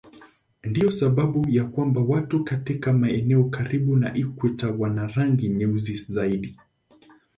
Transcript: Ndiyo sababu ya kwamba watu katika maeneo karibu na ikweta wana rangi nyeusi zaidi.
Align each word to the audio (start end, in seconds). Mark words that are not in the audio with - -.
Ndiyo 0.63 0.91
sababu 0.91 1.49
ya 1.49 1.63
kwamba 1.65 2.01
watu 2.01 2.43
katika 2.43 2.93
maeneo 2.93 3.43
karibu 3.43 3.97
na 3.97 4.13
ikweta 4.17 4.71
wana 4.71 5.07
rangi 5.07 5.49
nyeusi 5.49 5.95
zaidi. 5.95 6.57